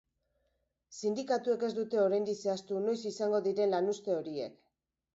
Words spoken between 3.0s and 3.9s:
izango diren